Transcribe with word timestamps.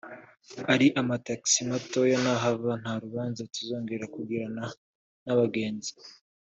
Ari 0.73 0.87
amatagisi 1.01 1.59
matoya 1.71 2.15
nahava 2.23 2.71
nta 2.81 2.93
rubanza 3.03 3.41
tuzongera 3.53 4.05
kugirana 4.15 4.63
n’abagenzi 5.23 5.91